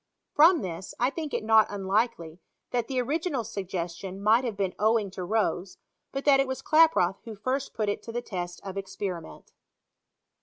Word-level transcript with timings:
From 0.33 0.61
this, 0.63 0.95
1 0.97 1.11
think 1.11 1.31
it 1.31 1.43
not 1.43 1.67
unlikely 1.69 2.39
that 2.71 2.87
the 2.87 2.99
original 2.99 3.43
suggestion 3.43 4.19
might 4.19 4.43
have 4.43 4.57
been 4.57 4.73
owing 4.79 5.11
to 5.11 5.23
Rose, 5.23 5.77
hat 6.11 6.25
that 6.25 6.39
it 6.39 6.47
was 6.47 6.63
Klaproth 6.63 7.19
who 7.25 7.35
first 7.35 7.75
put 7.75 7.87
it 7.87 8.01
to 8.01 8.11
the 8.11 8.23
test 8.23 8.59
of 8.63 8.77
experiment. 8.77 9.51